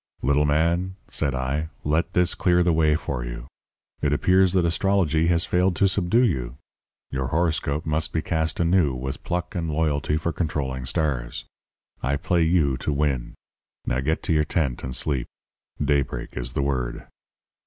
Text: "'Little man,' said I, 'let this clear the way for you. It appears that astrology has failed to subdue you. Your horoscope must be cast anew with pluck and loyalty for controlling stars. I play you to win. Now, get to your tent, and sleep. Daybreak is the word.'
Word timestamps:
"'Little 0.23 0.45
man,' 0.47 0.95
said 1.07 1.35
I, 1.35 1.69
'let 1.83 2.13
this 2.13 2.33
clear 2.33 2.63
the 2.63 2.73
way 2.73 2.95
for 2.95 3.23
you. 3.23 3.45
It 4.01 4.11
appears 4.13 4.53
that 4.53 4.65
astrology 4.65 5.27
has 5.27 5.45
failed 5.45 5.75
to 5.75 5.87
subdue 5.87 6.25
you. 6.25 6.57
Your 7.11 7.27
horoscope 7.27 7.85
must 7.85 8.11
be 8.11 8.23
cast 8.23 8.59
anew 8.59 8.95
with 8.95 9.23
pluck 9.23 9.53
and 9.53 9.69
loyalty 9.69 10.17
for 10.17 10.33
controlling 10.33 10.85
stars. 10.85 11.45
I 12.01 12.15
play 12.15 12.41
you 12.41 12.77
to 12.77 12.91
win. 12.91 13.35
Now, 13.85 13.99
get 13.99 14.23
to 14.23 14.33
your 14.33 14.43
tent, 14.43 14.83
and 14.83 14.95
sleep. 14.95 15.27
Daybreak 15.79 16.35
is 16.35 16.53
the 16.53 16.63
word.' 16.63 17.05